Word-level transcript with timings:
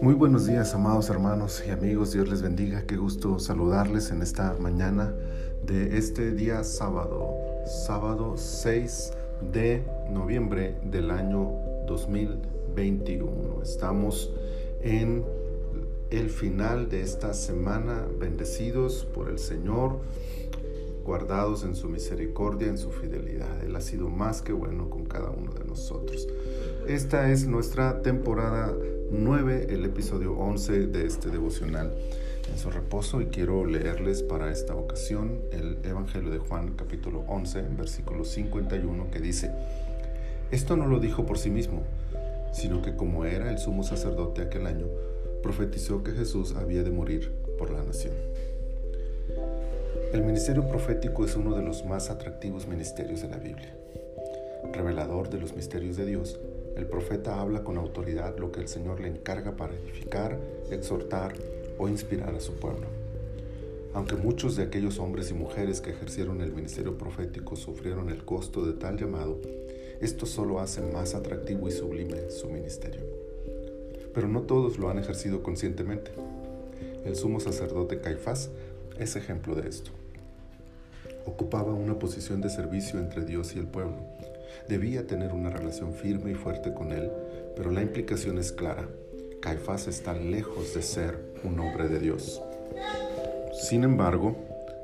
Muy 0.00 0.14
buenos 0.14 0.46
días, 0.46 0.74
amados 0.74 1.10
hermanos 1.10 1.62
y 1.66 1.70
amigos. 1.70 2.12
Dios 2.12 2.28
les 2.28 2.40
bendiga. 2.42 2.84
Qué 2.86 2.96
gusto 2.96 3.38
saludarles 3.38 4.10
en 4.10 4.22
esta 4.22 4.54
mañana 4.58 5.14
de 5.66 5.98
este 5.98 6.32
día 6.32 6.64
sábado, 6.64 7.36
sábado 7.66 8.36
6 8.36 9.12
de 9.52 9.82
noviembre 10.10 10.76
del 10.84 11.10
año 11.10 11.50
2021. 11.86 13.62
Estamos 13.62 14.32
en 14.80 15.24
el 16.10 16.30
final 16.30 16.88
de 16.88 17.02
esta 17.02 17.34
semana, 17.34 18.06
bendecidos 18.18 19.06
por 19.12 19.28
el 19.28 19.38
Señor, 19.38 19.98
guardados 21.06 21.62
en 21.62 21.76
su 21.76 21.88
misericordia, 21.88 22.66
en 22.66 22.78
su 22.78 22.90
fidelidad. 22.90 23.62
Él 23.62 23.76
ha 23.76 23.80
sido 23.80 24.10
más 24.10 24.42
que 24.42 24.52
bueno 24.52 24.90
con 24.90 25.04
cada 25.06 25.30
uno 25.30 25.52
de 25.52 25.64
nosotros. 25.64 26.26
Esta 26.88 27.30
es 27.30 27.46
nuestra 27.46 28.02
temporada 28.02 28.74
9, 29.12 29.68
el 29.70 29.84
episodio 29.84 30.32
11 30.32 30.88
de 30.88 31.06
este 31.06 31.30
devocional 31.30 31.96
en 32.50 32.58
su 32.58 32.70
reposo 32.70 33.20
y 33.20 33.26
quiero 33.26 33.64
leerles 33.64 34.22
para 34.22 34.50
esta 34.50 34.74
ocasión 34.74 35.42
el 35.52 35.78
Evangelio 35.84 36.30
de 36.30 36.38
Juan 36.38 36.74
capítulo 36.76 37.24
11, 37.28 37.62
versículo 37.76 38.24
51 38.24 39.10
que 39.10 39.20
dice, 39.20 39.52
esto 40.50 40.76
no 40.76 40.86
lo 40.86 40.98
dijo 40.98 41.24
por 41.24 41.38
sí 41.38 41.50
mismo, 41.50 41.82
sino 42.52 42.82
que 42.82 42.96
como 42.96 43.24
era 43.24 43.50
el 43.50 43.58
sumo 43.58 43.84
sacerdote 43.84 44.42
aquel 44.42 44.66
año, 44.66 44.86
profetizó 45.42 46.02
que 46.02 46.12
Jesús 46.12 46.54
había 46.56 46.82
de 46.82 46.90
morir 46.90 47.32
por 47.58 47.70
la 47.70 47.82
nación. 47.82 48.14
El 50.16 50.22
ministerio 50.22 50.66
profético 50.66 51.26
es 51.26 51.36
uno 51.36 51.54
de 51.54 51.62
los 51.62 51.84
más 51.84 52.08
atractivos 52.08 52.66
ministerios 52.66 53.20
de 53.20 53.28
la 53.28 53.36
Biblia. 53.36 53.76
Revelador 54.72 55.28
de 55.28 55.38
los 55.38 55.54
misterios 55.54 55.98
de 55.98 56.06
Dios, 56.06 56.40
el 56.74 56.86
profeta 56.86 57.38
habla 57.38 57.62
con 57.64 57.76
autoridad 57.76 58.38
lo 58.38 58.50
que 58.50 58.60
el 58.60 58.68
Señor 58.68 58.98
le 58.98 59.08
encarga 59.08 59.58
para 59.58 59.74
edificar, 59.74 60.38
exhortar 60.70 61.34
o 61.76 61.86
inspirar 61.86 62.34
a 62.34 62.40
su 62.40 62.54
pueblo. 62.54 62.86
Aunque 63.92 64.16
muchos 64.16 64.56
de 64.56 64.62
aquellos 64.62 64.98
hombres 65.00 65.30
y 65.30 65.34
mujeres 65.34 65.82
que 65.82 65.90
ejercieron 65.90 66.40
el 66.40 66.50
ministerio 66.50 66.96
profético 66.96 67.54
sufrieron 67.54 68.08
el 68.08 68.24
costo 68.24 68.64
de 68.64 68.72
tal 68.72 68.96
llamado, 68.96 69.38
esto 70.00 70.24
solo 70.24 70.60
hace 70.60 70.80
más 70.80 71.14
atractivo 71.14 71.68
y 71.68 71.72
sublime 71.72 72.30
su 72.30 72.48
ministerio. 72.48 73.02
Pero 74.14 74.28
no 74.28 74.40
todos 74.40 74.78
lo 74.78 74.88
han 74.88 74.98
ejercido 74.98 75.42
conscientemente. 75.42 76.10
El 77.04 77.16
sumo 77.16 77.38
sacerdote 77.38 78.00
Caifás 78.00 78.48
es 78.98 79.14
ejemplo 79.14 79.54
de 79.54 79.68
esto. 79.68 79.90
Ocupaba 81.26 81.74
una 81.74 81.98
posición 81.98 82.40
de 82.40 82.48
servicio 82.48 82.98
entre 82.98 83.24
Dios 83.24 83.54
y 83.54 83.58
el 83.58 83.66
pueblo. 83.66 83.96
Debía 84.68 85.06
tener 85.06 85.32
una 85.32 85.50
relación 85.50 85.92
firme 85.92 86.30
y 86.30 86.34
fuerte 86.34 86.72
con 86.72 86.92
él, 86.92 87.10
pero 87.56 87.70
la 87.70 87.82
implicación 87.82 88.38
es 88.38 88.52
clara. 88.52 88.88
Caifás 89.40 89.86
está 89.88 90.14
lejos 90.14 90.74
de 90.74 90.82
ser 90.82 91.18
un 91.44 91.58
hombre 91.60 91.88
de 91.88 91.98
Dios. 91.98 92.40
Sin 93.52 93.84
embargo, 93.84 94.36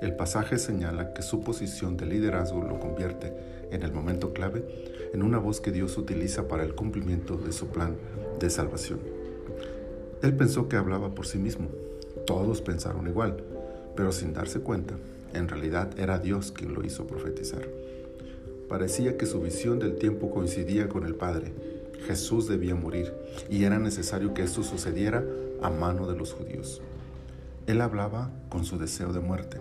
el 0.00 0.14
pasaje 0.14 0.58
señala 0.58 1.12
que 1.12 1.22
su 1.22 1.40
posición 1.40 1.96
de 1.96 2.06
liderazgo 2.06 2.62
lo 2.62 2.78
convierte, 2.78 3.32
en 3.70 3.82
el 3.82 3.92
momento 3.92 4.32
clave, 4.32 4.64
en 5.12 5.22
una 5.22 5.38
voz 5.38 5.60
que 5.60 5.72
Dios 5.72 5.98
utiliza 5.98 6.48
para 6.48 6.62
el 6.62 6.74
cumplimiento 6.74 7.36
de 7.36 7.52
su 7.52 7.68
plan 7.68 7.96
de 8.38 8.48
salvación. 8.48 9.00
Él 10.22 10.34
pensó 10.34 10.68
que 10.68 10.76
hablaba 10.76 11.14
por 11.14 11.26
sí 11.26 11.38
mismo. 11.38 11.68
Todos 12.26 12.62
pensaron 12.62 13.06
igual, 13.08 13.36
pero 13.96 14.12
sin 14.12 14.32
darse 14.32 14.60
cuenta, 14.60 14.94
en 15.34 15.48
realidad 15.48 15.98
era 15.98 16.18
Dios 16.18 16.52
quien 16.52 16.74
lo 16.74 16.84
hizo 16.84 17.06
profetizar. 17.06 17.66
Parecía 18.68 19.16
que 19.16 19.26
su 19.26 19.40
visión 19.40 19.78
del 19.78 19.96
tiempo 19.96 20.30
coincidía 20.30 20.88
con 20.88 21.06
el 21.06 21.14
Padre. 21.14 21.52
Jesús 22.06 22.48
debía 22.48 22.74
morir 22.74 23.12
y 23.50 23.64
era 23.64 23.78
necesario 23.78 24.34
que 24.34 24.42
esto 24.42 24.62
sucediera 24.62 25.24
a 25.62 25.70
mano 25.70 26.06
de 26.06 26.16
los 26.16 26.32
judíos. 26.32 26.82
Él 27.66 27.80
hablaba 27.80 28.30
con 28.48 28.64
su 28.64 28.78
deseo 28.78 29.12
de 29.12 29.20
muerte. 29.20 29.58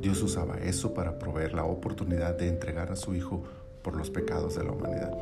Dios 0.00 0.22
usaba 0.22 0.58
eso 0.58 0.94
para 0.94 1.18
proveer 1.18 1.54
la 1.54 1.64
oportunidad 1.64 2.36
de 2.36 2.48
entregar 2.48 2.92
a 2.92 2.96
su 2.96 3.14
Hijo 3.14 3.42
por 3.82 3.96
los 3.96 4.10
pecados 4.10 4.56
de 4.56 4.64
la 4.64 4.72
humanidad. 4.72 5.12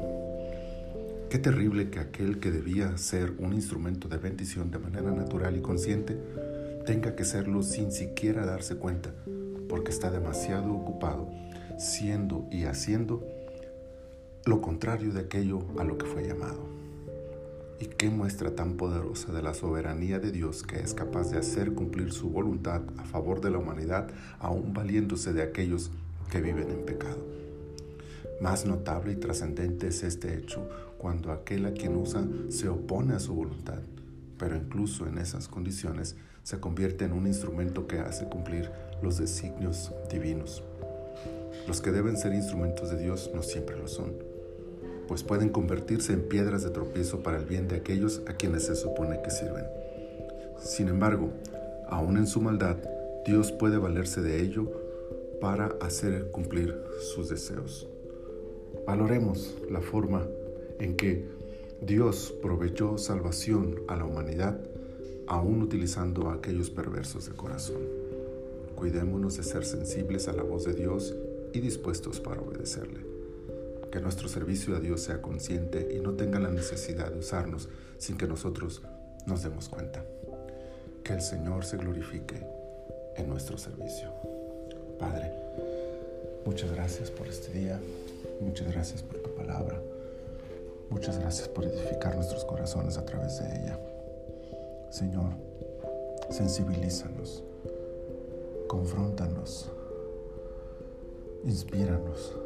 Qué 1.31 1.38
terrible 1.38 1.91
que 1.91 2.00
aquel 2.00 2.41
que 2.41 2.50
debía 2.50 2.97
ser 2.97 3.34
un 3.38 3.53
instrumento 3.53 4.09
de 4.09 4.16
bendición 4.16 4.71
de 4.71 4.78
manera 4.78 5.10
natural 5.10 5.56
y 5.56 5.60
consciente 5.60 6.19
tenga 6.87 7.15
que 7.15 7.25
serlo 7.25 7.62
sin 7.62 7.93
siquiera 7.93 8.47
darse 8.47 8.77
cuenta, 8.77 9.12
porque 9.69 9.91
está 9.91 10.11
demasiado 10.11 10.73
ocupado 10.73 11.29
siendo 11.79 12.47
y 12.51 12.65
haciendo 12.65 13.25
lo 14.45 14.61
contrario 14.61 15.12
de 15.12 15.21
aquello 15.21 15.61
a 15.79 15.84
lo 15.84 15.97
que 15.97 16.06
fue 16.06 16.27
llamado. 16.27 16.67
Y 17.81 17.87
qué 17.87 18.11
muestra 18.11 18.57
tan 18.57 18.77
poderosa 18.77 19.33
de 19.33 19.43
la 19.43 19.55
soberanía 19.55 20.19
de 20.19 20.33
Dios 20.33 20.65
que 20.65 20.81
es 20.81 20.95
capaz 20.95 21.31
de 21.31 21.39
hacer 21.39 21.75
cumplir 21.75 22.12
su 22.12 22.28
voluntad 22.31 22.83
a 22.97 23.05
favor 23.05 23.41
de 23.41 23.51
la 23.51 23.59
humanidad, 23.59 24.09
aún 24.41 24.73
valiéndose 24.73 25.33
de 25.33 25.43
aquellos 25.43 25.93
que 26.31 26.41
viven 26.41 26.71
en 26.71 26.84
pecado. 26.84 27.19
Más 28.41 28.67
notable 28.67 29.12
y 29.12 29.17
trascendente 29.17 29.89
es 29.89 30.03
este 30.03 30.37
hecho 30.37 30.69
cuando 30.99 31.31
aquel 31.31 31.67
a 31.67 31.73
quien 31.73 31.97
usa 31.97 32.27
se 32.49 32.69
opone 32.69 33.15
a 33.15 33.21
su 33.21 33.34
voluntad, 33.34 33.81
pero 34.38 34.56
incluso 34.56 35.06
en 35.06 35.19
esas 35.19 35.49
condiciones 35.49 36.16
se 36.43 36.60
convierte 36.60 37.04
en 37.04 37.12
un 37.12 37.26
instrumento 37.26 37.87
que 37.87 37.99
hace 37.99 38.26
cumplir 38.26 38.71
los 39.03 39.19
designios 39.19 39.93
divinos. 40.10 40.62
Los 41.66 41.81
que 41.81 41.91
deben 41.91 42.16
ser 42.16 42.32
instrumentos 42.32 42.91
de 42.91 42.98
Dios 42.98 43.31
no 43.34 43.43
siempre 43.43 43.77
lo 43.77 43.88
son, 43.88 44.15
pues 45.06 45.22
pueden 45.22 45.48
convertirse 45.48 46.12
en 46.12 46.28
piedras 46.28 46.62
de 46.62 46.71
tropiezo 46.71 47.22
para 47.22 47.38
el 47.38 47.44
bien 47.44 47.69
de 47.69 47.77
aquellos 47.77 48.22
a 48.27 48.34
quienes 48.34 48.66
se 48.66 48.77
supone 48.77 49.21
que 49.22 49.31
sirven. 49.31 49.66
Sin 50.59 50.88
embargo, 50.88 51.31
aún 51.88 52.16
en 52.16 52.27
su 52.27 52.41
maldad, 52.41 52.77
Dios 53.25 53.53
puede 53.53 53.78
valerse 53.78 54.22
de 54.22 54.41
ello 54.41 54.71
para 55.41 55.75
hacer 55.81 56.31
cumplir 56.31 56.77
sus 57.15 57.28
deseos. 57.28 57.88
Valoremos 58.87 59.56
la 59.71 59.81
forma 59.81 60.27
en 60.78 60.97
que 60.97 61.27
Dios 61.81 62.34
proveyó 62.43 62.99
salvación 62.99 63.83
a 63.87 63.97
la 63.97 64.05
humanidad, 64.05 64.59
aún 65.28 65.62
utilizando 65.62 66.28
a 66.28 66.34
aquellos 66.34 66.71
perversos 66.71 67.27
de 67.27 67.37
corazón. 67.37 67.83
Cuidémonos 68.75 69.37
de 69.37 69.44
ser 69.44 69.65
sensibles 69.65 70.27
a 70.28 70.33
la 70.33 70.43
voz 70.43 70.65
de 70.65 70.75
Dios 70.75 71.15
y 71.53 71.61
dispuestos 71.61 72.21
para 72.21 72.41
obedecerle. 72.41 73.06
Que 73.93 74.00
nuestro 74.00 74.28
servicio 74.28 74.77
a 74.77 74.81
Dios 74.81 75.03
sea 75.03 75.22
consciente 75.22 75.94
y 75.97 76.00
no 76.00 76.15
tenga 76.15 76.41
la 76.41 76.50
necesidad 76.50 77.12
de 77.12 77.21
usarnos 77.21 77.69
sin 77.97 78.19
que 78.19 78.27
nosotros 78.27 78.83
nos 79.27 79.43
demos 79.43 79.69
cuenta. 79.69 80.05
Que 81.05 81.12
el 81.15 81.22
Señor 81.22 81.65
se 81.65 81.77
glorifique 81.77 82.45
en 83.16 83.28
nuestro 83.28 83.56
servicio. 83.56 84.12
Padre, 84.99 85.33
muchas 86.45 86.72
gracias 86.72 87.10
por 87.10 87.28
este 87.28 87.53
día, 87.53 87.81
muchas 88.41 88.71
gracias 88.72 89.03
por 89.03 89.19
tu 89.19 89.34
palabra, 89.34 89.81
muchas 90.91 91.19
gracias 91.19 91.49
por 91.49 91.65
edificar 91.65 92.15
nuestros 92.15 92.44
corazones 92.44 92.97
a 92.99 93.04
través 93.04 93.38
de 93.38 93.47
ella. 93.47 93.78
Señor, 94.91 95.32
sensibilízanos, 96.31 97.43
confróntanos 98.69 99.71
Inspíranos 101.44 102.37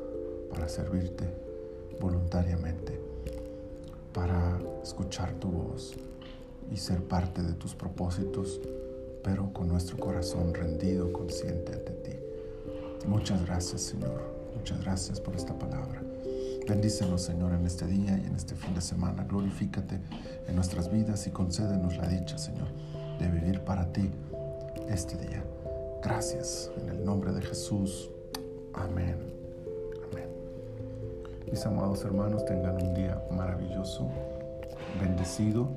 para 0.50 0.69
servirte 0.69 1.25
voluntariamente, 1.98 3.00
para 4.12 4.60
escuchar 4.82 5.32
tu 5.41 5.48
voz 5.48 5.94
y 6.70 6.76
ser 6.76 7.02
parte 7.02 7.42
de 7.42 7.54
tus 7.54 7.75
propósitos, 7.75 8.60
pero 9.25 9.50
con 9.52 9.69
nuestro 9.69 9.97
corazón 9.97 10.52
rendido, 10.52 11.10
consciente 11.12 11.72
ante 11.72 11.92
ti. 11.92 12.16
Muchas 13.06 13.44
gracias, 13.47 13.81
Señor. 13.81 14.22
Muchas 14.54 14.81
gracias 14.82 15.20
por 15.20 15.34
esta 15.36 15.58
palabra. 15.58 16.12
Bendícenos, 16.69 17.23
Señor, 17.23 17.53
en 17.55 17.67
este 17.67 17.87
día 17.87 18.19
y 18.23 18.27
en 18.27 18.37
este 18.37 18.55
fin 18.55 18.75
de 18.75 18.81
semana. 18.81 19.25
Glorifícate 19.25 20.00
en 20.47 20.55
nuestras 20.55 20.91
vidas 20.91 21.26
y 21.26 21.31
concédenos 21.31 21.97
la 21.97 22.06
dicha, 22.06 22.38
Señor, 22.38 22.69
de 23.19 23.29
vivir 23.29 23.61
para 23.61 23.93
ti 23.93 24.11
este 24.88 25.17
día. 25.17 25.43
Gracias 26.03 26.70
en 26.81 26.88
el 26.88 27.05
nombre 27.05 27.32
de 27.32 27.43
Jesús. 27.43 28.11
Amén. 28.75 29.17
Amén. 30.11 30.29
Mis 31.50 31.67
amados 31.67 32.05
hermanos, 32.05 32.44
tengan 32.44 32.81
un 32.81 32.94
día 32.94 33.20
maravilloso, 33.31 34.08
bendecido, 35.00 35.69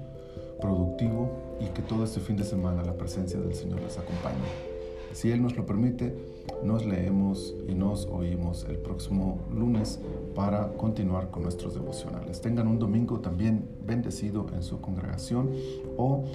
productivo 0.62 1.58
y 1.60 1.66
que 1.70 1.82
todo 1.82 2.04
este 2.04 2.20
fin 2.20 2.38
de 2.38 2.44
semana 2.44 2.84
la 2.84 2.94
presencia 2.94 3.40
del 3.40 3.56
Señor 3.56 3.82
les 3.82 3.98
acompañe. 3.98 4.75
Si 5.16 5.32
Él 5.32 5.42
nos 5.42 5.56
lo 5.56 5.66
permite, 5.66 6.14
nos 6.62 6.86
leemos 6.86 7.56
y 7.70 7.74
nos 7.74 8.06
oímos 8.08 8.66
el 8.68 8.78
próximo 8.78 9.40
lunes 9.50 10.02
para 10.36 10.74
continuar 10.74 11.32
con 11.32 11.44
nuestros 11.44 11.74
devocionales. 11.74 12.42
Tengan 12.42 12.68
un 12.68 12.80
domingo 12.80 13.22
también 13.22 13.66
bendecido 13.88 14.46
en 14.54 14.62
su 14.62 14.82
congregación 14.82 15.52
o 15.96 16.26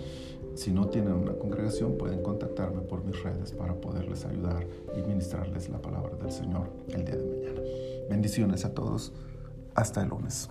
si 0.55 0.73
no 0.73 0.89
tienen 0.89 1.13
una 1.13 1.35
congregación, 1.35 1.99
pueden 1.99 2.23
contactarme 2.23 2.81
por 2.81 3.05
mis 3.05 3.23
redes 3.23 3.53
para 3.53 3.75
poderles 3.75 4.25
ayudar 4.25 4.67
y 4.97 5.07
ministrarles 5.07 5.69
la 5.69 5.83
palabra 5.83 6.17
del 6.17 6.33
Señor 6.33 6.71
el 6.89 7.05
día 7.05 7.17
de 7.17 7.27
mañana. 7.27 7.61
Bendiciones 8.09 8.65
a 8.65 8.73
todos. 8.73 9.13
Hasta 9.75 10.03
el 10.03 10.09
lunes. 10.09 10.49